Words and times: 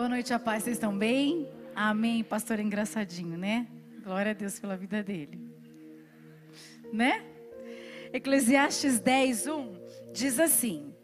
Boa 0.00 0.08
noite, 0.08 0.32
a 0.32 0.38
paz. 0.38 0.62
Vocês 0.62 0.76
estão 0.76 0.96
bem? 0.96 1.46
Amém. 1.76 2.24
Pastor 2.24 2.58
é 2.58 2.62
engraçadinho, 2.62 3.36
né? 3.36 3.66
Glória 4.02 4.30
a 4.30 4.34
Deus 4.34 4.58
pela 4.58 4.74
vida 4.74 5.02
dele. 5.02 5.38
Né? 6.90 7.22
Eclesiastes 8.10 8.98
10, 8.98 9.46
1 9.48 9.74
diz 10.10 10.40
assim: 10.40 10.94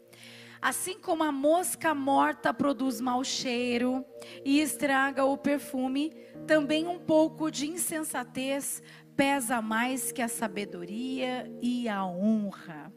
Assim 0.59 0.99
como 0.99 1.23
a 1.23 1.31
mosca 1.31 1.93
morta 1.93 2.51
produz 2.51 2.99
mau 2.99 3.23
cheiro 3.23 4.03
e 4.43 4.59
estraga 4.59 5.23
o 5.25 5.37
perfume, 5.37 6.11
também 6.47 6.87
um 6.87 6.97
pouco 6.97 7.51
de 7.51 7.67
insensatez 7.67 8.81
pesa 9.15 9.61
mais 9.61 10.11
que 10.11 10.23
a 10.23 10.27
sabedoria 10.27 11.47
e 11.61 11.87
a 11.87 12.03
honra. 12.03 12.91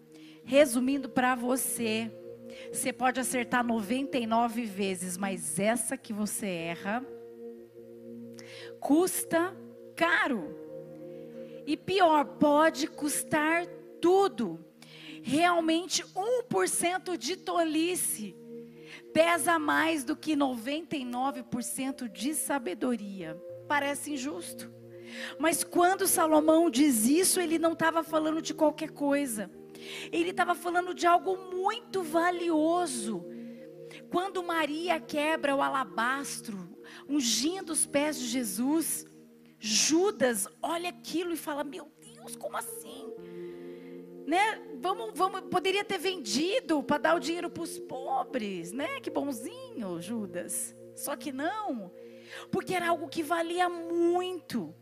Resumindo 0.45 1.11
para 1.11 1.35
você, 1.35 2.11
você 2.73 2.93
pode 2.93 3.21
acertar 3.21 3.65
99 3.65 4.65
vezes, 4.65 5.17
mas 5.17 5.59
essa 5.59 5.97
que 5.97 6.13
você 6.13 6.47
erra 6.47 7.05
custa 8.81 9.55
caro. 9.95 10.57
E 11.67 11.77
pior, 11.77 12.25
pode 12.25 12.87
custar 12.87 13.67
tudo. 14.01 14.65
Realmente 15.23 16.03
1% 16.05 17.17
de 17.17 17.37
tolice 17.37 18.35
pesa 19.13 19.59
mais 19.59 20.05
do 20.05 20.17
que 20.17 20.37
99% 20.37 22.09
de 22.09 22.35
sabedoria. 22.35 23.37
Parece 23.69 24.13
injusto. 24.13 24.73
Mas 25.39 25.65
quando 25.65 26.07
Salomão 26.07 26.71
diz 26.71 27.07
isso, 27.07 27.41
ele 27.41 27.59
não 27.59 27.73
estava 27.73 28.03
falando 28.03 28.41
de 28.41 28.55
qualquer 28.55 28.91
coisa. 28.91 29.51
Ele 30.13 30.31
estava 30.31 30.55
falando 30.55 30.95
de 30.95 31.07
algo 31.07 31.37
muito 31.37 32.03
valioso. 32.03 33.25
Quando 34.11 34.43
Maria 34.43 35.01
quebra 35.01 35.55
o 35.55 35.63
alabastro, 35.63 36.77
ungindo 37.09 37.73
os 37.73 37.87
pés 37.87 38.19
de 38.19 38.27
Jesus, 38.27 39.07
Judas 39.59 40.49
olha 40.63 40.89
aquilo 40.89 41.33
e 41.33 41.37
fala: 41.37 41.63
Meu 41.63 41.91
Deus, 42.01 42.37
como 42.37 42.57
assim? 42.57 43.13
Né? 44.27 44.61
Vamos, 44.81 45.11
vamos, 45.15 45.41
poderia 45.43 45.85
ter 45.85 45.99
vendido 45.99 46.83
para 46.83 46.99
dar 46.99 47.17
o 47.17 47.21
dinheiro 47.21 47.51
para 47.51 47.63
os 47.63 47.79
pobres, 47.79 48.73
né? 48.73 49.01
Que 49.01 49.11
bonzinho, 49.11 50.01
Judas. 50.01 50.75
Só 50.95 51.17
que 51.17 51.33
não, 51.33 51.91
porque 52.51 52.75
era 52.75 52.89
algo 52.89 53.09
que 53.09 53.23
valia 53.23 53.69
muito. 53.69 54.75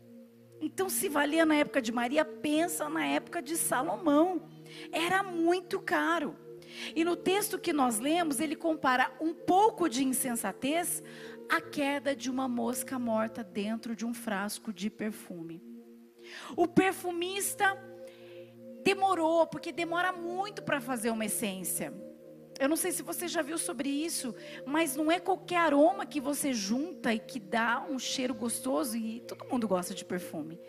Então, 0.61 0.89
se 0.89 1.07
valia 1.07 1.45
na 1.45 1.55
época 1.55 1.81
de 1.81 1.91
Maria, 1.91 2.25
pensa 2.25 2.89
na 2.89 3.05
época 3.05 3.41
de 3.41 3.55
Salomão. 3.55 4.41
Era 4.91 5.23
muito 5.23 5.79
caro. 5.79 6.35
E 6.95 7.03
no 7.03 7.15
texto 7.15 7.57
que 7.57 7.73
nós 7.73 7.99
lemos, 7.99 8.39
ele 8.39 8.55
compara 8.55 9.11
um 9.19 9.33
pouco 9.33 9.89
de 9.89 10.03
insensatez 10.03 11.01
à 11.49 11.59
queda 11.59 12.15
de 12.15 12.29
uma 12.29 12.47
mosca 12.47 12.99
morta 12.99 13.43
dentro 13.43 13.95
de 13.95 14.05
um 14.05 14.13
frasco 14.13 14.71
de 14.71 14.89
perfume. 14.89 15.61
O 16.55 16.67
perfumista 16.67 17.75
demorou, 18.83 19.47
porque 19.47 19.71
demora 19.71 20.11
muito 20.11 20.61
para 20.61 20.79
fazer 20.79 21.09
uma 21.09 21.25
essência. 21.25 21.93
Eu 22.59 22.67
não 22.67 22.75
sei 22.75 22.91
se 22.91 23.01
você 23.01 23.27
já 23.27 23.41
viu 23.41 23.57
sobre 23.57 23.89
isso, 23.89 24.35
mas 24.65 24.95
não 24.95 25.09
é 25.09 25.17
qualquer 25.19 25.57
aroma 25.57 26.05
que 26.05 26.19
você 26.19 26.53
junta 26.53 27.13
e 27.13 27.19
que 27.19 27.39
dá 27.39 27.85
um 27.89 27.97
cheiro 27.97 28.33
gostoso 28.33 28.97
e 28.97 29.21
todo 29.21 29.47
mundo 29.49 29.67
gosta 29.67 29.93
de 29.93 30.03
perfume. 30.03 30.59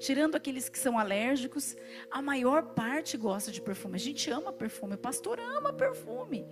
Tirando 0.00 0.34
aqueles 0.34 0.68
que 0.70 0.78
são 0.78 0.98
alérgicos, 0.98 1.76
a 2.10 2.22
maior 2.22 2.62
parte 2.74 3.18
gosta 3.18 3.52
de 3.52 3.60
perfume. 3.60 3.96
A 3.96 3.98
gente 3.98 4.30
ama 4.30 4.50
perfume, 4.50 4.94
o 4.94 4.98
pastor 4.98 5.38
ama 5.38 5.74
perfume. 5.74 6.46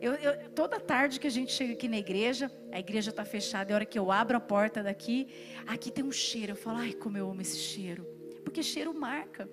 Eu, 0.00 0.12
eu, 0.14 0.48
toda 0.50 0.78
tarde 0.78 1.18
que 1.18 1.26
a 1.26 1.30
gente 1.30 1.52
chega 1.52 1.72
aqui 1.72 1.88
na 1.88 1.98
igreja, 1.98 2.52
a 2.70 2.78
igreja 2.78 3.10
está 3.10 3.24
fechada, 3.24 3.70
e 3.70 3.72
a 3.72 3.74
hora 3.74 3.84
que 3.84 3.98
eu 3.98 4.12
abro 4.12 4.36
a 4.36 4.40
porta 4.40 4.80
daqui, 4.80 5.26
aqui 5.66 5.90
tem 5.90 6.04
um 6.04 6.12
cheiro. 6.12 6.52
Eu 6.52 6.56
falo, 6.56 6.78
ai, 6.78 6.92
como 6.92 7.18
eu 7.18 7.28
amo 7.28 7.40
esse 7.40 7.58
cheiro. 7.58 8.06
Porque 8.44 8.62
cheiro 8.62 8.94
marca, 8.94 9.50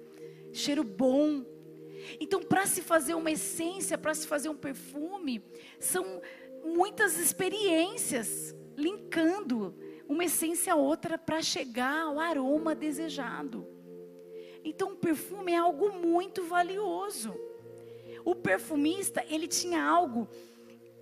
cheiro 0.53 0.83
bom. 0.83 1.43
Então, 2.19 2.43
para 2.43 2.67
se 2.67 2.83
fazer 2.83 3.15
uma 3.15 3.31
essência, 3.31 3.97
para 3.97 4.13
se 4.13 4.27
fazer 4.27 4.49
um 4.49 4.55
perfume, 4.55 5.43
são 5.79 6.21
muitas 6.63 7.17
experiências 7.17 8.55
linkando 8.77 9.75
uma 10.07 10.25
essência 10.25 10.73
a 10.73 10.75
outra 10.75 11.17
para 11.17 11.41
chegar 11.41 12.03
ao 12.03 12.19
aroma 12.19 12.75
desejado. 12.75 13.67
Então, 14.63 14.93
o 14.93 14.97
perfume 14.97 15.51
é 15.51 15.57
algo 15.57 15.91
muito 15.93 16.43
valioso. 16.43 17.35
O 18.23 18.33
perfumista, 18.33 19.23
ele 19.29 19.47
tinha 19.47 19.83
algo 19.83 20.27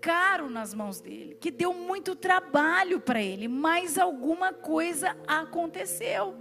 caro 0.01 0.49
nas 0.49 0.73
mãos 0.73 0.99
dele, 0.99 1.37
que 1.39 1.49
deu 1.49 1.73
muito 1.73 2.13
trabalho 2.13 2.99
para 2.99 3.21
ele, 3.21 3.47
mas 3.47 3.97
alguma 3.97 4.51
coisa 4.51 5.15
aconteceu. 5.25 6.37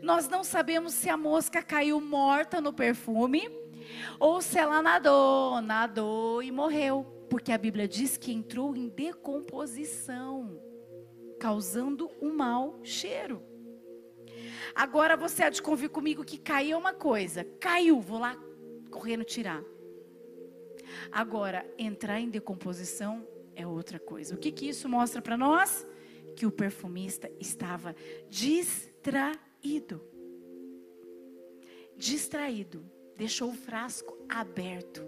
Nós 0.00 0.28
não 0.28 0.42
sabemos 0.42 0.94
se 0.94 1.10
a 1.10 1.16
mosca 1.16 1.62
caiu 1.62 2.00
morta 2.00 2.58
no 2.58 2.72
perfume 2.72 3.50
ou 4.18 4.40
se 4.40 4.58
ela 4.58 4.80
nadou, 4.80 5.60
nadou 5.60 6.42
e 6.42 6.50
morreu, 6.50 7.04
porque 7.28 7.52
a 7.52 7.58
Bíblia 7.58 7.86
diz 7.86 8.16
que 8.16 8.32
entrou 8.32 8.74
em 8.74 8.88
decomposição 8.88 10.71
causando 11.42 12.08
um 12.20 12.32
mau 12.32 12.78
cheiro. 12.84 13.42
Agora 14.76 15.16
você 15.16 15.42
há 15.42 15.50
de 15.50 15.60
convir 15.60 15.90
comigo 15.90 16.24
que 16.24 16.38
caiu 16.38 16.78
uma 16.78 16.94
coisa. 16.94 17.42
Caiu, 17.58 18.00
vou 18.00 18.20
lá 18.20 18.36
correndo 18.92 19.24
tirar. 19.24 19.60
Agora, 21.10 21.68
entrar 21.76 22.20
em 22.20 22.30
decomposição 22.30 23.26
é 23.56 23.66
outra 23.66 23.98
coisa. 23.98 24.36
O 24.36 24.38
que, 24.38 24.52
que 24.52 24.68
isso 24.68 24.88
mostra 24.88 25.20
para 25.20 25.36
nós? 25.36 25.84
Que 26.36 26.46
o 26.46 26.52
perfumista 26.52 27.28
estava 27.40 27.96
distraído. 28.28 30.00
Distraído. 31.96 32.88
Deixou 33.16 33.50
o 33.50 33.54
frasco 33.54 34.16
aberto. 34.28 35.04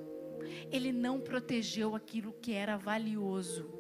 Ele 0.68 0.90
não 0.90 1.20
protegeu 1.20 1.94
aquilo 1.94 2.32
que 2.32 2.52
era 2.52 2.76
valioso. 2.76 3.70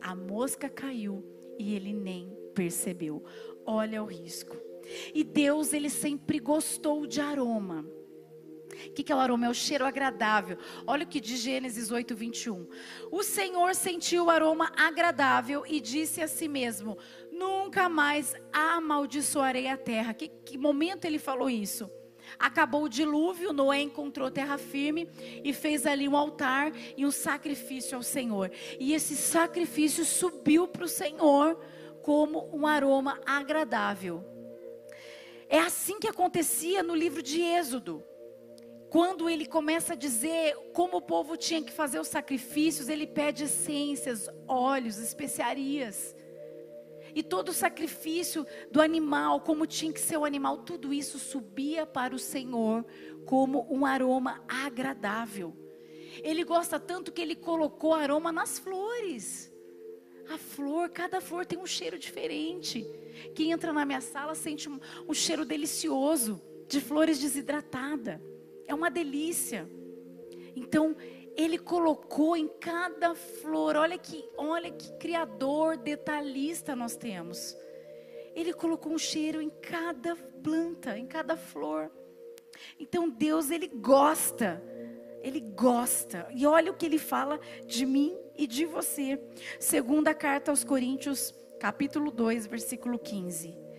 A 0.00 0.14
mosca 0.14 0.68
caiu 0.68 1.39
e 1.60 1.74
ele 1.74 1.92
nem 1.92 2.34
percebeu. 2.54 3.22
Olha 3.66 4.02
o 4.02 4.06
risco. 4.06 4.56
E 5.14 5.22
Deus, 5.22 5.72
ele 5.72 5.90
sempre 5.90 6.38
gostou 6.38 7.06
de 7.06 7.20
aroma. 7.20 7.86
O 8.86 8.92
que, 8.92 9.12
é 9.12 9.14
o 9.14 9.18
aroma? 9.18 9.46
É 9.46 9.48
o 9.50 9.54
cheiro 9.54 9.84
agradável. 9.84 10.56
Olha 10.86 11.04
o 11.04 11.06
que 11.06 11.20
diz 11.20 11.40
Gênesis 11.40 11.90
8, 11.90 12.14
21. 12.14 12.66
O 13.10 13.22
Senhor 13.22 13.74
sentiu 13.74 14.26
o 14.26 14.30
aroma 14.30 14.72
agradável 14.74 15.64
e 15.66 15.80
disse 15.80 16.22
a 16.22 16.28
si 16.28 16.48
mesmo: 16.48 16.96
Nunca 17.30 17.88
mais 17.88 18.34
amaldiçoarei 18.52 19.66
a 19.66 19.76
terra. 19.76 20.14
Que, 20.14 20.28
que 20.28 20.56
momento 20.56 21.04
ele 21.04 21.18
falou 21.18 21.50
isso? 21.50 21.90
Acabou 22.38 22.84
o 22.84 22.88
dilúvio, 22.88 23.52
Noé 23.52 23.80
encontrou 23.80 24.30
terra 24.30 24.58
firme 24.58 25.08
e 25.44 25.52
fez 25.52 25.86
ali 25.86 26.08
um 26.08 26.16
altar 26.16 26.72
e 26.96 27.04
um 27.04 27.10
sacrifício 27.10 27.96
ao 27.96 28.02
Senhor. 28.02 28.50
E 28.78 28.92
esse 28.94 29.16
sacrifício 29.16 30.04
subiu 30.04 30.68
para 30.68 30.84
o 30.84 30.88
Senhor 30.88 31.58
como 32.02 32.48
um 32.52 32.66
aroma 32.66 33.20
agradável. 33.26 34.24
É 35.48 35.58
assim 35.58 35.98
que 35.98 36.08
acontecia 36.08 36.82
no 36.82 36.94
livro 36.94 37.22
de 37.22 37.40
Êxodo. 37.42 38.04
Quando 38.88 39.28
ele 39.28 39.46
começa 39.46 39.92
a 39.92 39.96
dizer 39.96 40.56
como 40.72 40.96
o 40.96 41.02
povo 41.02 41.36
tinha 41.36 41.62
que 41.62 41.72
fazer 41.72 42.00
os 42.00 42.08
sacrifícios, 42.08 42.88
ele 42.88 43.06
pede 43.06 43.44
essências, 43.44 44.28
óleos, 44.48 44.98
especiarias. 44.98 46.14
E 47.14 47.22
todo 47.22 47.50
o 47.50 47.52
sacrifício 47.52 48.46
do 48.70 48.80
animal, 48.80 49.40
como 49.40 49.66
tinha 49.66 49.92
que 49.92 50.00
ser 50.00 50.16
o 50.16 50.24
animal, 50.24 50.58
tudo 50.58 50.92
isso 50.92 51.18
subia 51.18 51.86
para 51.86 52.14
o 52.14 52.18
Senhor 52.18 52.84
como 53.24 53.66
um 53.70 53.84
aroma 53.84 54.42
agradável. 54.48 55.54
Ele 56.22 56.44
gosta 56.44 56.78
tanto 56.78 57.12
que 57.12 57.20
ele 57.20 57.34
colocou 57.34 57.94
aroma 57.94 58.32
nas 58.32 58.58
flores. 58.58 59.52
A 60.28 60.38
flor, 60.38 60.90
cada 60.90 61.20
flor 61.20 61.44
tem 61.44 61.58
um 61.58 61.66
cheiro 61.66 61.98
diferente. 61.98 62.86
Quem 63.34 63.52
entra 63.52 63.72
na 63.72 63.84
minha 63.84 64.00
sala 64.00 64.34
sente 64.34 64.68
um, 64.68 64.78
um 65.08 65.14
cheiro 65.14 65.44
delicioso 65.44 66.40
de 66.68 66.80
flores 66.80 67.18
desidratada. 67.18 68.22
É 68.66 68.74
uma 68.74 68.90
delícia. 68.90 69.68
Então, 70.54 70.96
ele 71.42 71.58
colocou 71.58 72.36
em 72.36 72.48
cada 72.48 73.14
flor, 73.14 73.76
olha 73.76 73.96
que, 73.96 74.28
olha 74.36 74.70
que 74.70 74.92
criador 74.98 75.76
detalhista 75.76 76.76
nós 76.76 76.96
temos. 76.96 77.56
Ele 78.34 78.52
colocou 78.52 78.92
um 78.92 78.98
cheiro 78.98 79.40
em 79.40 79.50
cada 79.50 80.14
planta, 80.16 80.98
em 80.98 81.06
cada 81.06 81.36
flor. 81.36 81.90
Então 82.78 83.08
Deus 83.08 83.50
ele 83.50 83.68
gosta. 83.68 84.62
Ele 85.22 85.40
gosta. 85.40 86.28
E 86.34 86.46
olha 86.46 86.70
o 86.70 86.74
que 86.74 86.86
ele 86.86 86.98
fala 86.98 87.40
de 87.66 87.84
mim 87.84 88.16
e 88.36 88.46
de 88.46 88.64
você. 88.64 89.20
Segunda 89.58 90.14
carta 90.14 90.50
aos 90.50 90.64
Coríntios, 90.64 91.34
capítulo 91.58 92.10
2, 92.10 92.46
versículo 92.46 92.98
15. 92.98 93.69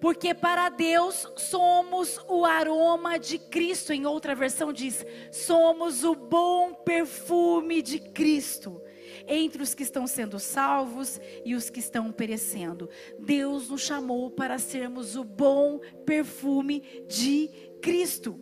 Porque 0.00 0.32
para 0.32 0.68
Deus 0.68 1.26
somos 1.36 2.20
o 2.28 2.44
aroma 2.44 3.18
de 3.18 3.38
Cristo. 3.38 3.92
Em 3.92 4.06
outra 4.06 4.34
versão 4.34 4.72
diz: 4.72 5.04
somos 5.32 6.04
o 6.04 6.14
bom 6.14 6.72
perfume 6.74 7.82
de 7.82 7.98
Cristo. 7.98 8.80
entre 9.26 9.62
os 9.62 9.74
que 9.74 9.82
estão 9.82 10.06
sendo 10.06 10.38
salvos 10.38 11.20
e 11.44 11.54
os 11.54 11.70
que 11.70 11.80
estão 11.80 12.12
perecendo. 12.12 12.88
Deus 13.18 13.68
nos 13.68 13.82
chamou 13.82 14.30
para 14.30 14.58
sermos 14.58 15.16
o 15.16 15.24
bom 15.24 15.80
perfume 16.04 17.04
de 17.06 17.48
Cristo. 17.82 18.38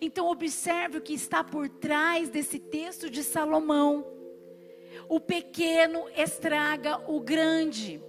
Então, 0.00 0.28
observe 0.28 0.98
o 0.98 1.02
que 1.02 1.12
está 1.12 1.44
por 1.44 1.68
trás 1.68 2.28
desse 2.28 2.58
texto 2.58 3.10
de 3.10 3.22
Salomão. 3.22 4.06
O 5.08 5.20
pequeno 5.20 6.04
estraga 6.16 6.98
o 7.10 7.20
grande, 7.20 8.02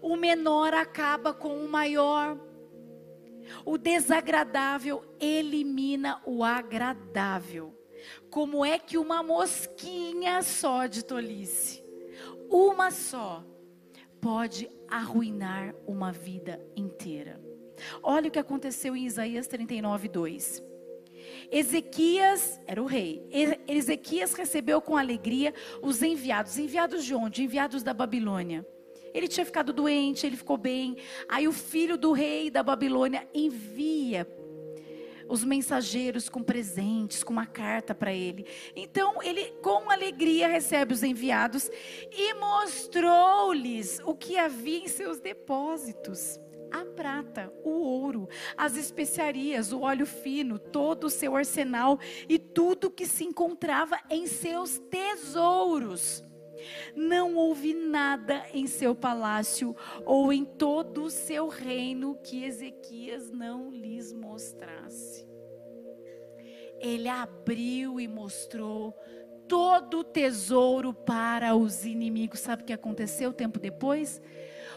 o 0.00 0.16
menor 0.16 0.74
acaba 0.74 1.32
com 1.32 1.56
o 1.56 1.68
maior. 1.68 2.38
O 3.64 3.78
desagradável 3.78 5.02
elimina 5.20 6.20
o 6.26 6.42
agradável. 6.42 7.74
Como 8.30 8.64
é 8.64 8.78
que 8.78 8.98
uma 8.98 9.22
mosquinha 9.22 10.42
só 10.42 10.86
de 10.86 11.04
tolice, 11.04 11.82
uma 12.50 12.90
só, 12.90 13.44
pode 14.20 14.68
arruinar 14.88 15.74
uma 15.86 16.12
vida 16.12 16.60
inteira? 16.76 17.40
Olha 18.02 18.28
o 18.28 18.30
que 18.30 18.38
aconteceu 18.38 18.96
em 18.96 19.06
Isaías 19.06 19.46
39, 19.46 20.08
2. 20.08 20.62
Ezequias 21.50 22.60
era 22.66 22.82
o 22.82 22.86
rei. 22.86 23.26
Ezequias 23.66 24.32
recebeu 24.34 24.80
com 24.80 24.96
alegria 24.96 25.54
os 25.82 26.02
enviados. 26.02 26.58
Enviados 26.58 27.04
de 27.04 27.14
onde? 27.14 27.42
Enviados 27.42 27.82
da 27.82 27.92
Babilônia. 27.92 28.66
Ele 29.16 29.26
tinha 29.26 29.46
ficado 29.46 29.72
doente, 29.72 30.26
ele 30.26 30.36
ficou 30.36 30.58
bem. 30.58 30.98
Aí 31.26 31.48
o 31.48 31.52
filho 31.52 31.96
do 31.96 32.12
rei 32.12 32.50
da 32.50 32.62
Babilônia 32.62 33.26
envia 33.32 34.28
os 35.26 35.42
mensageiros 35.42 36.28
com 36.28 36.42
presentes, 36.42 37.24
com 37.24 37.32
uma 37.32 37.46
carta 37.46 37.94
para 37.94 38.12
ele. 38.12 38.46
Então 38.76 39.22
ele, 39.22 39.54
com 39.62 39.90
alegria, 39.90 40.46
recebe 40.46 40.92
os 40.92 41.02
enviados 41.02 41.70
e 42.12 42.34
mostrou-lhes 42.34 44.00
o 44.04 44.14
que 44.14 44.36
havia 44.36 44.80
em 44.80 44.88
seus 44.88 45.18
depósitos 45.18 46.38
a 46.70 46.84
prata, 46.84 47.50
o 47.64 47.70
ouro, 47.70 48.28
as 48.54 48.76
especiarias, 48.76 49.72
o 49.72 49.80
óleo 49.80 50.04
fino, 50.04 50.58
todo 50.58 51.04
o 51.04 51.10
seu 51.10 51.34
arsenal 51.34 51.98
e 52.28 52.38
tudo 52.38 52.90
que 52.90 53.06
se 53.06 53.24
encontrava 53.24 53.98
em 54.10 54.26
seus 54.26 54.78
tesouros. 54.90 56.22
Não 56.94 57.36
houve 57.36 57.74
nada 57.74 58.46
em 58.52 58.66
seu 58.66 58.94
palácio 58.94 59.74
ou 60.04 60.32
em 60.32 60.44
todo 60.44 61.04
o 61.04 61.10
seu 61.10 61.48
reino 61.48 62.18
que 62.22 62.44
Ezequias 62.44 63.30
não 63.30 63.70
lhes 63.70 64.12
mostrasse. 64.12 65.26
Ele 66.78 67.08
abriu 67.08 67.98
e 68.00 68.06
mostrou 68.06 68.94
todo 69.48 70.00
o 70.00 70.04
tesouro 70.04 70.92
para 70.92 71.54
os 71.54 71.84
inimigos. 71.84 72.40
Sabe 72.40 72.62
o 72.62 72.66
que 72.66 72.72
aconteceu 72.72 73.32
tempo 73.32 73.58
depois? 73.58 74.20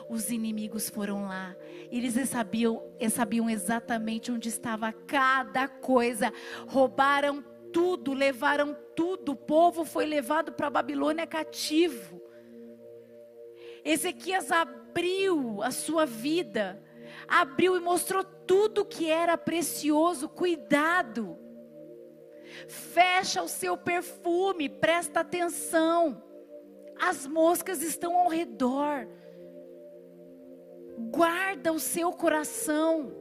Os 0.10 0.32
inimigos 0.32 0.90
foram 0.90 1.24
lá. 1.24 1.56
Eles 1.92 2.16
sabiam, 2.30 2.84
sabiam 3.12 3.50
exatamente 3.50 4.32
onde 4.32 4.50
estava 4.50 4.92
cada 4.92 5.68
coisa. 5.68 6.32
Roubaram 6.68 7.44
tudo, 7.72 8.14
levaram 8.14 8.76
tudo. 8.96 9.34
O 9.34 9.36
povo 9.36 9.86
foi 9.86 10.06
levado 10.06 10.52
para 10.52 10.68
a 10.68 10.72
Babilônia 10.72 11.26
cativo. 11.26 12.22
Ezequias 13.84 14.52
abriu 14.52 15.62
a 15.62 15.72
sua 15.72 16.06
vida, 16.06 16.82
abriu 17.28 17.76
e 17.76 17.80
mostrou 17.80 18.24
tudo 18.24 18.86
que 18.86 19.10
era 19.10 19.38
precioso. 19.38 20.28
Cuidado. 20.28 21.38
Fecha 22.68 23.42
o 23.42 23.48
seu 23.48 23.78
perfume, 23.78 24.68
presta 24.68 25.22
atenção. 25.22 26.24
As 27.00 27.26
moscas 27.26 27.82
estão 27.82 28.18
ao 28.18 28.28
redor. 28.28 29.08
Guarda 31.12 31.72
o 31.72 31.80
seu 31.80 32.12
coração 32.12 33.16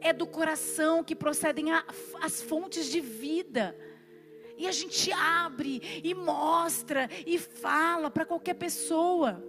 é 0.00 0.12
do 0.12 0.26
coração 0.26 1.02
que 1.02 1.14
procedem 1.14 1.72
a, 1.72 1.84
as 2.20 2.42
fontes 2.42 2.86
de 2.86 3.00
vida. 3.00 3.76
E 4.56 4.66
a 4.66 4.72
gente 4.72 5.12
abre 5.12 5.82
e 6.02 6.14
mostra 6.14 7.08
e 7.26 7.38
fala 7.38 8.10
para 8.10 8.24
qualquer 8.24 8.54
pessoa. 8.54 9.42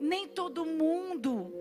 Nem 0.00 0.26
todo 0.26 0.64
mundo 0.64 1.52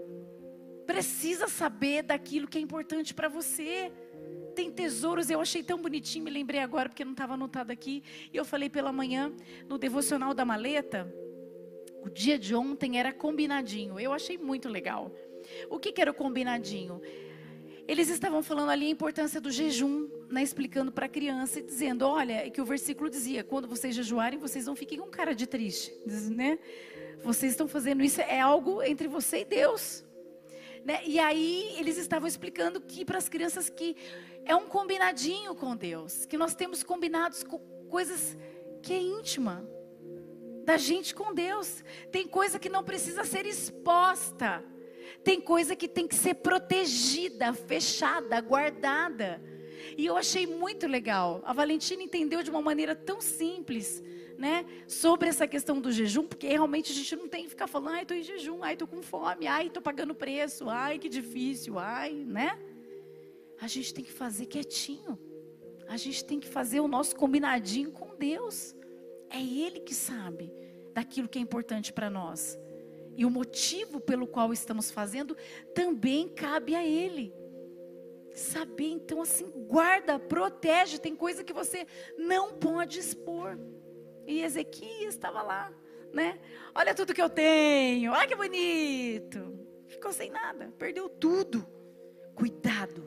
precisa 0.85 1.47
saber 1.49 2.03
daquilo 2.03 2.47
que 2.47 2.57
é 2.57 2.61
importante 2.61 3.13
para 3.13 3.27
você. 3.27 3.91
Tem 4.55 4.71
tesouros, 4.71 5.29
eu 5.29 5.41
achei 5.41 5.61
tão 5.61 5.79
bonitinho, 5.79 6.23
me 6.23 6.31
lembrei 6.31 6.61
agora 6.61 6.89
porque 6.89 7.03
não 7.03 7.11
estava 7.11 7.33
anotado 7.33 7.71
aqui. 7.71 8.01
E 8.31 8.37
eu 8.37 8.45
falei 8.45 8.69
pela 8.69 8.93
manhã 8.93 9.31
no 9.67 9.77
devocional 9.77 10.33
da 10.33 10.45
maleta. 10.45 11.13
O 12.01 12.09
dia 12.09 12.39
de 12.39 12.55
ontem 12.55 12.97
era 12.97 13.11
combinadinho. 13.11 13.99
Eu 13.99 14.13
achei 14.13 14.37
muito 14.37 14.69
legal. 14.69 15.11
O 15.69 15.77
que, 15.77 15.91
que 15.91 16.01
era 16.01 16.11
o 16.11 16.13
combinadinho? 16.13 17.01
Eles 17.87 18.09
estavam 18.09 18.43
falando 18.43 18.69
ali 18.69 18.87
a 18.87 18.89
importância 18.89 19.39
do 19.39 19.49
jejum, 19.49 20.09
né, 20.29 20.43
explicando 20.43 20.91
para 20.91 21.05
a 21.05 21.09
criança 21.09 21.59
e 21.59 21.63
dizendo, 21.63 22.05
olha, 22.05 22.45
é 22.45 22.49
que 22.49 22.61
o 22.61 22.65
versículo 22.65 23.09
dizia, 23.09 23.43
quando 23.43 23.67
vocês 23.67 23.95
jejuarem, 23.95 24.37
vocês 24.37 24.65
não 24.65 24.75
fiquem 24.75 24.99
com 24.99 25.07
cara 25.07 25.33
de 25.33 25.47
triste, 25.47 25.97
né? 26.05 26.59
Vocês 27.23 27.53
estão 27.53 27.67
fazendo 27.67 28.03
isso 28.03 28.21
é 28.21 28.39
algo 28.39 28.83
entre 28.83 29.07
você 29.07 29.39
e 29.39 29.45
Deus. 29.45 30.03
Né? 30.85 31.01
E 31.05 31.17
aí 31.19 31.75
eles 31.77 31.97
estavam 31.97 32.27
explicando 32.27 32.79
que 32.79 33.03
para 33.03 33.17
as 33.17 33.27
crianças 33.27 33.69
que 33.69 33.95
é 34.45 34.55
um 34.55 34.67
combinadinho 34.67 35.55
com 35.55 35.75
Deus, 35.75 36.25
que 36.25 36.37
nós 36.37 36.55
temos 36.55 36.83
combinados 36.83 37.43
com 37.43 37.57
coisas 37.89 38.37
que 38.81 38.93
é 38.93 39.01
íntima 39.01 39.67
da 40.63 40.77
gente 40.77 41.15
com 41.15 41.33
Deus. 41.33 41.83
Tem 42.11 42.27
coisa 42.27 42.59
que 42.59 42.69
não 42.69 42.83
precisa 42.83 43.23
ser 43.23 43.45
exposta. 43.45 44.63
Tem 45.23 45.39
coisa 45.39 45.75
que 45.75 45.87
tem 45.87 46.07
que 46.07 46.15
ser 46.15 46.35
protegida, 46.35 47.53
fechada, 47.53 48.39
guardada. 48.41 49.41
E 49.97 50.05
eu 50.05 50.17
achei 50.17 50.45
muito 50.45 50.87
legal. 50.87 51.41
A 51.45 51.53
Valentina 51.53 52.01
entendeu 52.01 52.43
de 52.43 52.49
uma 52.49 52.61
maneira 52.61 52.95
tão 52.95 53.19
simples, 53.19 54.03
né? 54.37 54.65
Sobre 54.87 55.29
essa 55.29 55.47
questão 55.47 55.79
do 55.79 55.91
jejum, 55.91 56.25
porque 56.25 56.47
realmente 56.47 56.91
a 56.91 56.95
gente 56.95 57.15
não 57.15 57.27
tem 57.27 57.43
que 57.43 57.49
ficar 57.49 57.67
falando, 57.67 57.95
ai, 57.95 58.01
estou 58.03 58.17
em 58.17 58.23
jejum, 58.23 58.63
ai, 58.63 58.73
estou 58.73 58.87
com 58.87 59.01
fome, 59.01 59.47
ai, 59.47 59.67
estou 59.67 59.81
pagando 59.81 60.13
preço, 60.13 60.69
ai, 60.69 60.99
que 60.99 61.09
difícil, 61.09 61.79
ai, 61.79 62.13
né? 62.13 62.57
A 63.59 63.67
gente 63.67 63.93
tem 63.93 64.03
que 64.03 64.11
fazer 64.11 64.45
quietinho. 64.45 65.17
A 65.87 65.97
gente 65.97 66.23
tem 66.25 66.39
que 66.39 66.47
fazer 66.47 66.79
o 66.79 66.87
nosso 66.87 67.15
combinadinho 67.15 67.91
com 67.91 68.15
Deus. 68.15 68.75
É 69.29 69.41
Ele 69.41 69.79
que 69.79 69.95
sabe 69.95 70.51
daquilo 70.93 71.27
que 71.27 71.39
é 71.39 71.41
importante 71.41 71.91
para 71.91 72.09
nós 72.09 72.57
e 73.17 73.25
o 73.25 73.31
motivo 73.31 73.99
pelo 73.99 74.27
qual 74.27 74.53
estamos 74.53 74.91
fazendo 74.91 75.35
também 75.73 76.29
cabe 76.29 76.75
a 76.75 76.85
Ele. 76.85 77.33
Saber, 78.31 78.89
então, 78.89 79.23
assim, 79.23 79.49
guarda, 79.67 80.19
protege. 80.19 80.99
Tem 80.99 81.15
coisa 81.15 81.43
que 81.43 81.51
você 81.51 81.87
não 82.15 82.53
pode 82.53 82.99
expor. 82.99 83.57
E 84.27 84.43
Ezequias 84.43 85.15
estava 85.15 85.41
lá, 85.41 85.73
né? 86.13 86.39
Olha 86.75 86.93
tudo 86.93 87.13
que 87.13 87.21
eu 87.21 87.29
tenho, 87.29 88.11
olha 88.11 88.27
que 88.27 88.35
bonito. 88.35 89.57
Ficou 89.87 90.13
sem 90.13 90.29
nada, 90.29 90.71
perdeu 90.77 91.09
tudo. 91.09 91.65
Cuidado, 92.35 93.03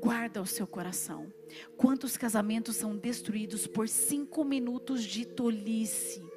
guarda 0.00 0.42
o 0.42 0.46
seu 0.46 0.66
coração. 0.66 1.32
Quantos 1.76 2.16
casamentos 2.16 2.74
são 2.74 2.96
destruídos 2.96 3.68
por 3.68 3.88
cinco 3.88 4.42
minutos 4.42 5.04
de 5.04 5.24
tolice? 5.24 6.28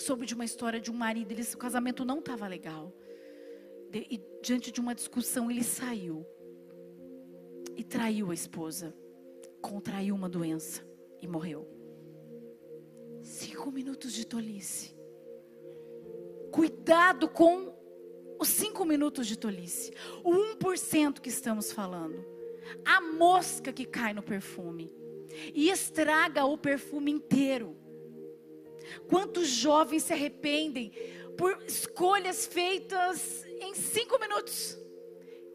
Soube 0.00 0.26
de 0.26 0.34
uma 0.34 0.44
história 0.44 0.80
de 0.80 0.90
um 0.90 0.94
marido, 0.94 1.32
ele, 1.32 1.42
o 1.42 1.58
casamento 1.58 2.04
não 2.04 2.18
estava 2.18 2.46
legal. 2.46 2.92
De, 3.90 4.06
e 4.10 4.20
diante 4.42 4.70
de 4.70 4.80
uma 4.80 4.94
discussão, 4.94 5.50
ele 5.50 5.64
saiu 5.64 6.26
e 7.76 7.84
traiu 7.84 8.30
a 8.30 8.34
esposa, 8.34 8.94
contraiu 9.60 10.14
uma 10.14 10.28
doença 10.28 10.82
e 11.20 11.26
morreu. 11.26 11.68
Cinco 13.22 13.70
minutos 13.70 14.12
de 14.12 14.26
tolice. 14.26 14.96
Cuidado 16.50 17.28
com 17.28 17.74
os 18.38 18.48
cinco 18.48 18.84
minutos 18.84 19.26
de 19.26 19.38
tolice. 19.38 19.92
O 20.24 20.32
1% 20.56 21.20
que 21.20 21.28
estamos 21.28 21.72
falando. 21.72 22.24
A 22.84 23.00
mosca 23.00 23.72
que 23.72 23.84
cai 23.84 24.14
no 24.14 24.22
perfume 24.22 24.94
e 25.54 25.68
estraga 25.68 26.44
o 26.44 26.56
perfume 26.56 27.10
inteiro. 27.10 27.76
Quantos 29.08 29.48
jovens 29.48 30.04
se 30.04 30.12
arrependem 30.12 30.92
por 31.36 31.62
escolhas 31.66 32.46
feitas 32.46 33.44
em 33.60 33.74
cinco 33.74 34.18
minutos, 34.18 34.78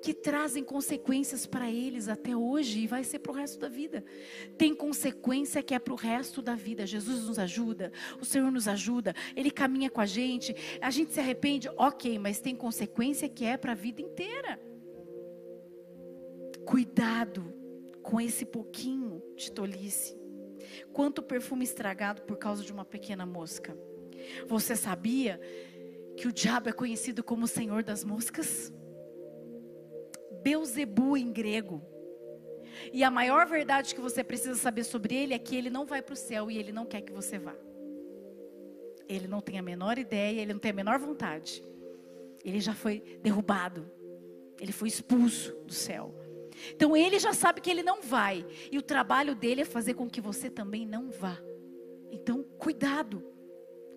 que 0.02 0.14
trazem 0.14 0.64
consequências 0.64 1.48
para 1.48 1.70
eles 1.70 2.08
até 2.08 2.36
hoje 2.36 2.82
e 2.82 2.88
vai 2.88 3.04
ser 3.04 3.20
para 3.20 3.32
o 3.32 3.36
resto 3.36 3.60
da 3.60 3.68
vida. 3.68 4.06
Tem 4.58 4.76
consequência 4.76 5.64
que 5.64 5.74
é 5.74 5.80
para 5.80 5.94
o 5.94 5.98
resto 5.98 6.42
da 6.42 6.54
vida. 6.54 6.86
Jesus 6.86 7.24
nos 7.24 7.40
ajuda, 7.40 7.92
o 8.22 8.26
Senhor 8.26 8.52
nos 8.52 8.68
ajuda, 8.68 9.16
Ele 9.36 9.50
caminha 9.50 9.90
com 9.90 10.02
a 10.02 10.06
gente, 10.06 10.56
a 10.80 10.92
gente 10.92 11.12
se 11.12 11.20
arrepende, 11.20 11.70
ok, 11.76 12.20
mas 12.20 12.40
tem 12.40 12.56
consequência 12.56 13.28
que 13.28 13.46
é 13.46 13.58
para 13.58 13.72
a 13.72 13.76
vida 13.76 14.02
inteira. 14.02 14.60
Cuidado 16.66 17.54
com 18.04 18.22
esse 18.22 18.46
pouquinho 18.46 19.24
de 19.36 19.52
tolice. 19.52 20.25
Quanto 20.94 21.22
perfume 21.22 21.64
estragado 21.64 22.22
por 22.24 22.38
causa 22.38 22.64
de 22.64 22.72
uma 22.72 22.86
pequena 22.86 23.26
mosca. 23.26 23.78
Você 24.48 24.76
sabia 24.76 25.40
que 26.18 26.28
o 26.28 26.32
diabo 26.32 26.70
é 26.70 26.74
conhecido 26.74 27.24
como 27.24 27.46
o 27.46 27.48
senhor 27.48 27.84
das 27.84 28.04
moscas? 28.04 28.74
Beuzebu 30.42 31.18
em 31.18 31.32
grego. 31.32 31.82
E 32.92 33.04
a 33.04 33.12
maior 33.12 33.46
verdade 33.46 33.96
que 33.96 34.02
você 34.02 34.24
precisa 34.24 34.56
saber 34.56 34.84
sobre 34.84 35.16
ele 35.16 35.34
é 35.34 35.40
que 35.40 35.56
ele 35.56 35.70
não 35.70 35.86
vai 35.86 36.02
para 36.02 36.14
o 36.14 36.18
céu 36.18 36.50
e 36.52 36.58
ele 36.58 36.72
não 36.72 36.86
quer 36.86 37.02
que 37.02 37.12
você 37.12 37.38
vá. 37.38 37.56
Ele 39.08 39.28
não 39.28 39.42
tem 39.42 39.60
a 39.60 39.62
menor 39.62 39.98
ideia, 39.98 40.42
ele 40.42 40.54
não 40.54 40.60
tem 40.60 40.72
a 40.72 40.76
menor 40.76 41.00
vontade. 41.00 41.64
Ele 42.44 42.60
já 42.60 42.74
foi 42.74 43.20
derrubado. 43.22 43.90
Ele 44.60 44.72
foi 44.72 44.88
expulso 44.88 45.54
do 45.66 45.74
céu. 45.74 46.14
Então 46.74 46.96
ele 46.96 47.20
já 47.20 47.34
sabe 47.34 47.62
que 47.62 47.70
ele 47.70 47.84
não 47.84 48.02
vai. 48.02 48.46
E 48.72 48.78
o 48.78 48.82
trabalho 48.82 49.36
dele 49.36 49.62
é 49.62 49.66
fazer 49.66 49.94
com 49.94 50.10
que 50.10 50.22
você 50.22 50.50
também 50.50 50.86
não 50.86 51.10
vá. 51.10 51.38
Então, 52.12 52.44
cuidado. 52.58 53.24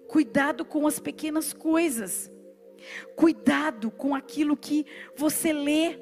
Cuidado 0.08 0.64
com 0.64 0.86
as 0.86 0.98
pequenas 0.98 1.52
coisas. 1.52 2.30
Cuidado 3.16 3.90
com 3.90 4.14
aquilo 4.14 4.56
que 4.56 4.86
você 5.16 5.52
lê. 5.52 5.98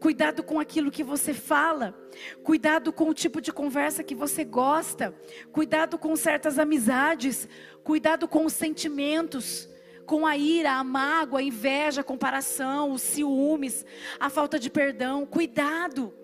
Cuidado 0.00 0.42
com 0.42 0.60
aquilo 0.60 0.90
que 0.90 1.02
você 1.02 1.34
fala. 1.34 1.98
Cuidado 2.44 2.92
com 2.92 3.08
o 3.08 3.14
tipo 3.14 3.40
de 3.40 3.52
conversa 3.52 4.04
que 4.04 4.14
você 4.14 4.44
gosta. 4.44 5.14
Cuidado 5.50 5.98
com 5.98 6.14
certas 6.14 6.58
amizades. 6.58 7.48
Cuidado 7.82 8.28
com 8.28 8.44
os 8.44 8.52
sentimentos 8.52 9.68
com 10.08 10.26
a 10.26 10.38
ira, 10.38 10.72
a 10.72 10.82
mágoa, 10.82 11.40
a 11.40 11.42
inveja, 11.42 12.00
a 12.00 12.04
comparação, 12.04 12.92
os 12.92 13.02
ciúmes, 13.02 13.84
a 14.18 14.30
falta 14.30 14.58
de 14.58 14.70
perdão. 14.70 15.26
Cuidado. 15.26 16.14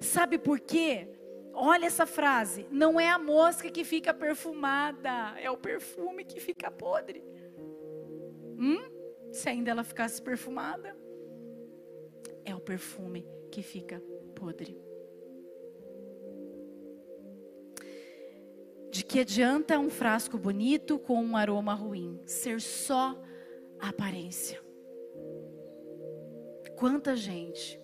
Sabe 0.00 0.38
por 0.38 0.60
quê? 0.60 1.08
Olha 1.52 1.86
essa 1.86 2.06
frase: 2.06 2.68
não 2.70 2.98
é 3.00 3.10
a 3.10 3.18
mosca 3.18 3.68
que 3.68 3.84
fica 3.84 4.14
perfumada, 4.14 5.34
é 5.36 5.50
o 5.50 5.56
perfume 5.56 6.24
que 6.24 6.38
fica 6.38 6.70
podre. 6.70 7.24
Hum? 8.56 8.78
Se 9.32 9.48
ainda 9.48 9.72
ela 9.72 9.82
ficasse 9.82 10.22
perfumada, 10.22 10.96
é 12.44 12.54
o 12.54 12.60
perfume 12.60 13.26
que 13.50 13.62
fica 13.62 14.00
podre. 14.36 14.80
De 18.98 19.04
que 19.04 19.20
adianta 19.20 19.78
um 19.78 19.88
frasco 19.88 20.36
bonito 20.36 20.98
com 20.98 21.22
um 21.22 21.36
aroma 21.36 21.72
ruim? 21.72 22.20
Ser 22.26 22.60
só 22.60 23.16
aparência. 23.78 24.60
Quanta 26.74 27.14
gente 27.14 27.80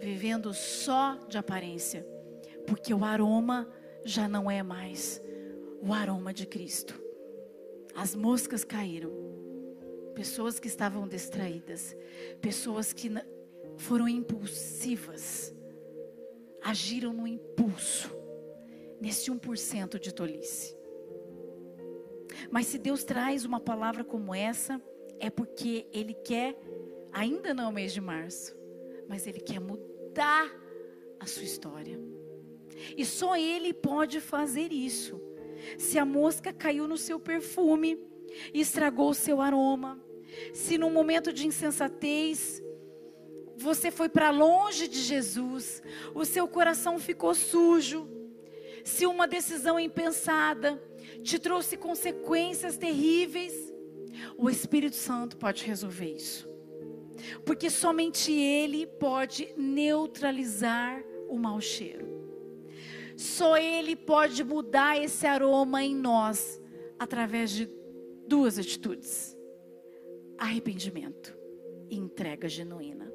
vivendo 0.00 0.52
só 0.52 1.14
de 1.28 1.38
aparência, 1.38 2.04
porque 2.66 2.92
o 2.92 3.04
aroma 3.04 3.72
já 4.04 4.28
não 4.28 4.50
é 4.50 4.64
mais 4.64 5.22
o 5.80 5.92
aroma 5.92 6.34
de 6.34 6.44
Cristo. 6.44 7.00
As 7.94 8.12
moscas 8.16 8.64
caíram. 8.64 9.12
Pessoas 10.12 10.58
que 10.58 10.66
estavam 10.66 11.06
distraídas, 11.06 11.96
pessoas 12.40 12.92
que 12.92 13.12
foram 13.76 14.08
impulsivas, 14.08 15.54
agiram 16.64 17.12
no 17.12 17.28
impulso 17.28 18.15
nesse 19.06 19.30
1% 19.30 20.00
de 20.00 20.12
tolice. 20.12 20.76
Mas 22.50 22.66
se 22.66 22.76
Deus 22.76 23.04
traz 23.04 23.44
uma 23.44 23.60
palavra 23.60 24.02
como 24.02 24.34
essa, 24.34 24.82
é 25.20 25.30
porque 25.30 25.86
Ele 25.92 26.12
quer, 26.12 26.58
ainda 27.12 27.54
não 27.54 27.64
é 27.64 27.68
o 27.68 27.72
mês 27.72 27.92
de 27.92 28.00
março, 28.00 28.56
mas 29.08 29.24
Ele 29.24 29.38
quer 29.38 29.60
mudar 29.60 30.52
a 31.20 31.26
sua 31.26 31.44
história. 31.44 32.00
E 32.96 33.06
só 33.06 33.36
Ele 33.36 33.72
pode 33.72 34.20
fazer 34.20 34.72
isso. 34.72 35.20
Se 35.78 36.00
a 36.00 36.04
mosca 36.04 36.52
caiu 36.52 36.88
no 36.88 36.98
seu 36.98 37.20
perfume 37.20 38.04
e 38.52 38.60
estragou 38.60 39.10
o 39.10 39.14
seu 39.14 39.40
aroma, 39.40 40.02
se 40.52 40.76
num 40.76 40.90
momento 40.90 41.32
de 41.32 41.46
insensatez 41.46 42.60
você 43.56 43.92
foi 43.92 44.08
para 44.08 44.30
longe 44.30 44.88
de 44.88 45.00
Jesus, 45.00 45.80
o 46.12 46.24
seu 46.24 46.48
coração 46.48 46.98
ficou 46.98 47.34
sujo, 47.36 48.16
se 48.86 49.04
uma 49.04 49.26
decisão 49.26 49.80
impensada 49.80 50.80
te 51.20 51.40
trouxe 51.40 51.76
consequências 51.76 52.76
terríveis, 52.76 53.52
o 54.38 54.48
Espírito 54.48 54.94
Santo 54.94 55.36
pode 55.36 55.64
resolver 55.64 56.14
isso. 56.14 56.48
Porque 57.44 57.68
somente 57.68 58.30
Ele 58.30 58.86
pode 58.86 59.52
neutralizar 59.56 61.02
o 61.28 61.36
mau 61.36 61.60
cheiro. 61.60 62.06
Só 63.16 63.56
Ele 63.56 63.96
pode 63.96 64.44
mudar 64.44 65.02
esse 65.02 65.26
aroma 65.26 65.82
em 65.82 65.94
nós 65.94 66.62
através 66.96 67.50
de 67.50 67.68
duas 68.28 68.56
atitudes: 68.56 69.36
arrependimento 70.38 71.36
e 71.90 71.96
entrega 71.96 72.48
genuína. 72.48 73.12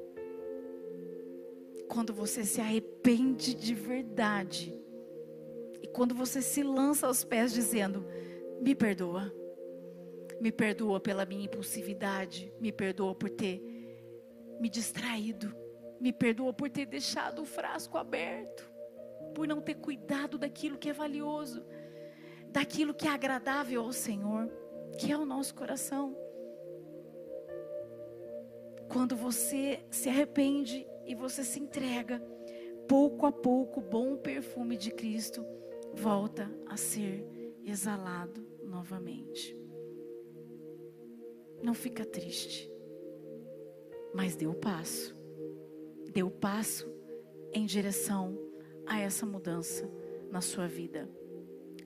Quando 1.88 2.12
você 2.12 2.44
se 2.44 2.60
arrepende 2.60 3.54
de 3.54 3.74
verdade, 3.74 4.81
quando 5.92 6.14
você 6.14 6.40
se 6.40 6.62
lança 6.62 7.06
aos 7.06 7.22
pés 7.22 7.52
dizendo: 7.52 8.04
Me 8.60 8.74
perdoa, 8.74 9.32
me 10.40 10.50
perdoa 10.50 10.98
pela 11.00 11.24
minha 11.24 11.44
impulsividade, 11.44 12.52
me 12.60 12.72
perdoa 12.72 13.14
por 13.14 13.30
ter 13.30 13.62
me 14.58 14.68
distraído, 14.68 15.54
me 16.00 16.12
perdoa 16.12 16.52
por 16.52 16.70
ter 16.70 16.86
deixado 16.86 17.42
o 17.42 17.44
frasco 17.44 17.98
aberto, 17.98 18.70
por 19.34 19.46
não 19.46 19.60
ter 19.60 19.74
cuidado 19.74 20.38
daquilo 20.38 20.78
que 20.78 20.88
é 20.88 20.92
valioso, 20.92 21.64
daquilo 22.48 22.94
que 22.94 23.08
é 23.08 23.10
agradável 23.10 23.82
ao 23.82 23.92
Senhor, 23.92 24.48
que 24.98 25.10
é 25.10 25.16
o 25.16 25.24
nosso 25.24 25.54
coração. 25.54 26.16
Quando 28.88 29.16
você 29.16 29.84
se 29.90 30.08
arrepende 30.08 30.86
e 31.06 31.14
você 31.14 31.42
se 31.42 31.58
entrega, 31.58 32.22
pouco 32.86 33.26
a 33.26 33.32
pouco, 33.32 33.80
bom 33.80 34.16
perfume 34.16 34.76
de 34.76 34.92
Cristo 34.92 35.44
volta 35.94 36.50
a 36.66 36.76
ser 36.76 37.26
exalado 37.64 38.44
novamente. 38.64 39.56
Não 41.62 41.74
fica 41.74 42.04
triste, 42.04 42.70
mas 44.14 44.34
dê 44.34 44.46
o 44.46 44.54
passo. 44.54 45.16
Dê 46.12 46.22
o 46.22 46.30
passo 46.30 46.92
em 47.52 47.64
direção 47.64 48.38
a 48.86 48.98
essa 48.98 49.24
mudança 49.24 49.88
na 50.30 50.40
sua 50.40 50.66
vida. 50.66 51.08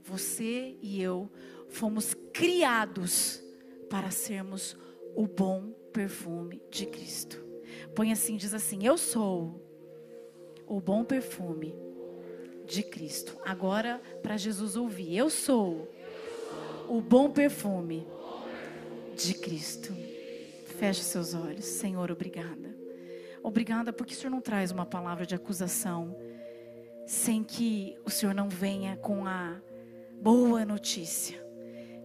Você 0.02 0.76
e 0.80 1.02
eu 1.02 1.30
fomos 1.68 2.14
criados 2.32 3.42
para 3.90 4.10
sermos 4.10 4.76
o 5.14 5.26
bom 5.26 5.72
perfume 5.92 6.62
de 6.70 6.86
Cristo. 6.86 7.44
Põe 7.94 8.12
assim, 8.12 8.36
diz 8.36 8.54
assim: 8.54 8.84
Eu 8.84 8.96
sou 8.96 9.60
o 10.66 10.80
bom 10.80 11.04
perfume 11.04 11.74
de 12.66 12.82
Cristo. 12.82 13.36
Agora, 13.44 14.00
para 14.22 14.36
Jesus 14.36 14.76
ouvir: 14.76 15.16
Eu 15.16 15.30
sou 15.30 15.88
o 16.88 17.00
bom 17.00 17.30
perfume 17.30 18.06
de 19.14 19.34
Cristo. 19.34 19.94
Feche 20.78 21.02
seus 21.02 21.32
olhos. 21.34 21.64
Senhor, 21.64 22.10
obrigada. 22.10 22.74
Obrigada 23.42 23.92
porque 23.92 24.12
o 24.12 24.16
Senhor 24.16 24.30
não 24.30 24.40
traz 24.40 24.70
uma 24.70 24.84
palavra 24.84 25.24
de 25.24 25.34
acusação 25.34 26.16
sem 27.06 27.44
que 27.44 27.96
o 28.04 28.10
Senhor 28.10 28.34
não 28.34 28.48
venha 28.48 28.96
com 28.96 29.24
a 29.24 29.56
boa 30.20 30.64
notícia 30.64 31.44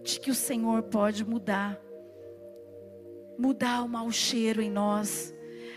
de 0.02 0.20
que 0.20 0.30
o 0.30 0.34
Senhor 0.34 0.84
pode 0.84 1.24
mudar 1.24 1.80
mudar 3.36 3.82
o 3.82 3.88
mau 3.88 4.10
cheiro 4.12 4.62
em 4.62 4.70
nós, 4.70 5.34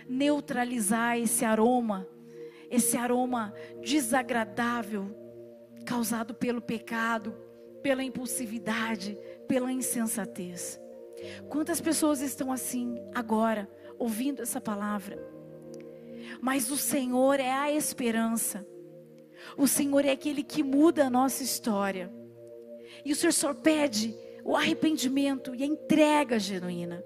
neutralizar 0.08 1.18
esse 1.18 1.44
aroma 1.44 2.08
esse 2.76 2.98
aroma 2.98 3.54
desagradável 3.82 5.16
causado 5.86 6.34
pelo 6.34 6.62
pecado, 6.62 7.34
pela 7.82 8.04
impulsividade, 8.04 9.18
pela 9.48 9.72
insensatez. 9.72 10.80
Quantas 11.48 11.80
pessoas 11.80 12.22
estão 12.22 12.52
assim 12.52 13.02
agora, 13.14 13.70
ouvindo 13.98 14.42
essa 14.42 14.60
palavra? 14.60 15.18
Mas 16.42 16.70
o 16.70 16.78
Senhor 16.78 17.40
é 17.40 17.52
a 17.52 17.72
esperança. 17.72 18.66
O 19.58 19.68
Senhor 19.68 20.04
é 20.06 20.12
aquele 20.12 20.44
que 20.44 20.64
muda 20.64 21.06
a 21.06 21.10
nossa 21.10 21.44
história. 21.44 22.12
E 23.04 23.12
o 23.12 23.16
Senhor 23.16 23.32
só 23.32 23.54
pede 23.54 24.16
o 24.44 24.56
arrependimento 24.56 25.56
e 25.56 25.64
a 25.64 25.68
entrega 25.68 26.38
genuína. 26.40 27.04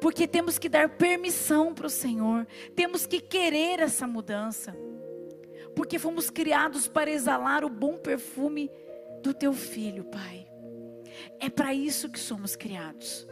Porque 0.00 0.26
temos 0.26 0.58
que 0.58 0.68
dar 0.68 0.96
permissão 0.96 1.74
para 1.74 1.86
o 1.86 1.90
Senhor, 1.90 2.46
temos 2.74 3.06
que 3.06 3.20
querer 3.20 3.80
essa 3.80 4.06
mudança. 4.06 4.76
Porque 5.74 5.98
fomos 5.98 6.30
criados 6.30 6.88
para 6.88 7.10
exalar 7.10 7.64
o 7.64 7.68
bom 7.68 7.96
perfume 7.96 8.70
do 9.22 9.34
teu 9.34 9.52
filho, 9.52 10.04
Pai. 10.04 10.46
É 11.40 11.48
para 11.48 11.74
isso 11.74 12.10
que 12.10 12.18
somos 12.18 12.56
criados. 12.56 13.26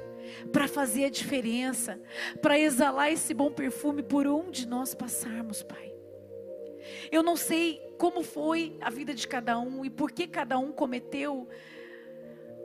Para 0.53 0.67
fazer 0.67 1.05
a 1.05 1.11
diferença, 1.11 2.01
para 2.43 2.59
exalar 2.59 3.13
esse 3.13 3.33
bom 3.33 3.53
perfume 3.53 4.03
por 4.03 4.27
onde 4.27 4.67
nós 4.67 4.95
passarmos, 4.95 5.63
Pai. 5.63 5.95
Eu 7.11 7.23
não 7.23 7.37
sei 7.37 7.81
como 7.99 8.23
foi 8.23 8.77
a 8.81 8.91
vida 8.91 9.15
de 9.15 9.27
cada 9.27 9.59
um 9.59 9.85
e 9.85 9.91
por 9.91 10.11
que 10.11 10.27
cada 10.27 10.59
um 10.59 10.73
cometeu 10.73 11.49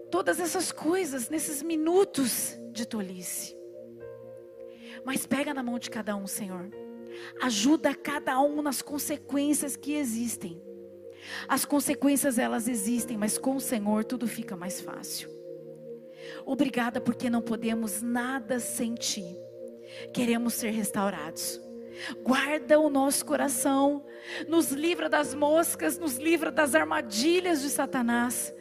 todas 0.10 0.40
essas 0.40 0.72
coisas 0.72 1.30
nesses 1.30 1.62
minutos 1.62 2.60
de 2.72 2.86
tolice. 2.86 3.59
Mas 5.04 5.26
pega 5.26 5.54
na 5.54 5.64
mão 5.64 5.80
de 5.80 5.90
cada 5.90 6.16
um, 6.16 6.28
Senhor. 6.28 6.70
Ajuda 7.42 7.96
cada 7.96 8.40
um 8.40 8.62
nas 8.62 8.82
consequências 8.82 9.76
que 9.76 9.94
existem. 9.94 10.62
As 11.48 11.66
consequências 11.66 12.38
elas 12.38 12.68
existem, 12.68 13.18
mas 13.18 13.38
com 13.38 13.56
o 13.56 13.62
Senhor 13.62 14.04
tudo 14.04 14.28
fica 14.28 14.56
mais 14.56 14.80
fácil. 14.82 15.30
Obrigada 16.46 17.02
porque 17.02 17.30
não 17.30 17.42
podemos 17.42 18.02
nada 18.02 18.60
sem 18.60 18.96
ti. 18.96 19.26
Queremos 20.14 20.54
ser 20.54 20.72
restaurados. 20.72 21.60
Guarda 22.24 22.80
o 22.80 22.90
nosso 22.90 23.26
coração, 23.26 24.06
nos 24.48 24.72
livra 24.72 25.10
das 25.10 25.34
moscas, 25.34 25.98
nos 25.98 26.16
livra 26.18 26.50
das 26.50 26.74
armadilhas 26.74 27.62
de 27.62 27.70
Satanás. 27.70 28.54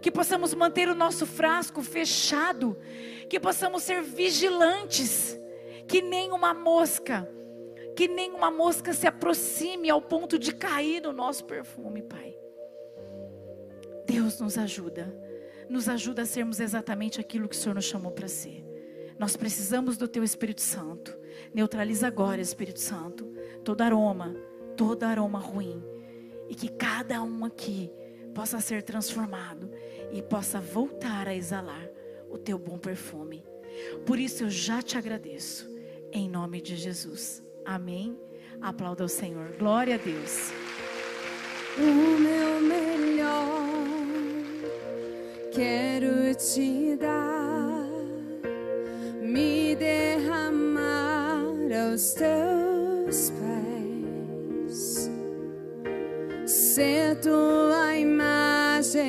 Que 0.00 0.10
possamos 0.10 0.52
manter 0.54 0.88
o 0.88 0.94
nosso 0.94 1.24
frasco 1.24 1.82
fechado, 1.82 2.76
que 3.28 3.38
possamos 3.38 3.82
ser 3.82 4.02
vigilantes, 4.02 5.38
que 5.86 6.02
nem 6.02 6.32
uma 6.32 6.54
mosca, 6.54 7.28
que 7.96 8.08
nem 8.08 8.32
uma 8.32 8.50
mosca 8.50 8.92
se 8.92 9.06
aproxime 9.06 9.90
ao 9.90 10.00
ponto 10.00 10.38
de 10.38 10.52
cair 10.54 11.00
no 11.02 11.12
nosso 11.12 11.44
perfume, 11.44 12.02
Pai. 12.02 12.36
Deus 14.06 14.40
nos 14.40 14.58
ajuda, 14.58 15.14
nos 15.68 15.88
ajuda 15.88 16.22
a 16.22 16.26
sermos 16.26 16.60
exatamente 16.60 17.20
aquilo 17.20 17.48
que 17.48 17.56
o 17.56 17.58
Senhor 17.58 17.74
nos 17.74 17.84
chamou 17.84 18.12
para 18.12 18.28
ser. 18.28 18.64
Nós 19.18 19.36
precisamos 19.36 19.96
do 19.96 20.08
Teu 20.08 20.24
Espírito 20.24 20.60
Santo. 20.60 21.16
Neutraliza 21.52 22.06
agora, 22.06 22.40
Espírito 22.40 22.80
Santo, 22.80 23.32
todo 23.64 23.80
aroma, 23.80 24.34
todo 24.76 25.04
aroma 25.04 25.38
ruim. 25.38 25.82
E 26.48 26.54
que 26.54 26.68
cada 26.68 27.22
um 27.22 27.44
aqui 27.44 27.90
possa 28.34 28.60
ser 28.60 28.82
transformado 28.82 29.70
e 30.12 30.20
possa 30.20 30.60
voltar 30.60 31.28
a 31.28 31.34
exalar 31.34 31.88
o 32.28 32.36
teu 32.36 32.58
bom 32.58 32.76
perfume. 32.76 33.44
Por 34.04 34.18
isso 34.18 34.44
eu 34.44 34.50
já 34.50 34.82
te 34.82 34.98
agradeço, 34.98 35.68
em 36.14 36.30
nome 36.30 36.60
de 36.62 36.76
Jesus. 36.76 37.42
Amém. 37.64 38.16
Aplauda 38.60 39.04
o 39.04 39.08
Senhor. 39.08 39.48
Glória 39.58 39.96
a 39.96 39.98
Deus. 39.98 40.52
O 41.76 41.82
meu 42.20 42.60
melhor 42.60 43.64
quero 45.52 46.32
te 46.36 46.96
dar, 46.96 47.88
me 49.20 49.74
derramar 49.74 51.42
aos 51.90 52.14
teus 52.14 53.32
pés, 54.70 55.10
ser 56.46 57.18
tua 57.20 57.96
imagem 57.96 59.00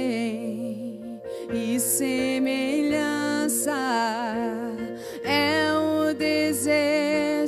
e 1.53 1.79
semelhança 1.79 3.35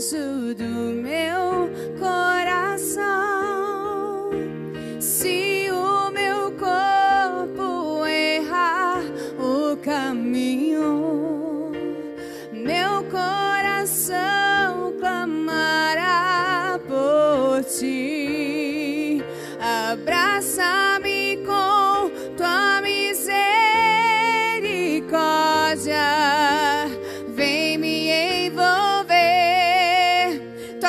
desejo 0.08 0.56
do 0.56 1.02
meu 1.02 1.17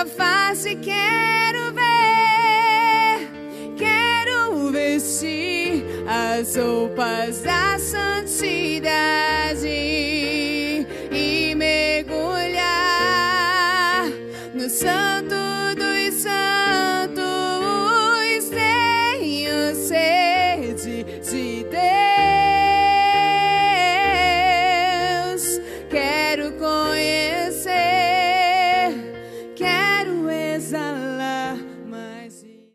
face 0.08 0.74
quero 0.76 1.72
ver. 1.72 3.28
Quero 3.76 4.70
vestir 4.72 5.84
as 6.08 6.56
roupas 6.56 7.42
da 7.42 7.78
santidade 7.78 9.37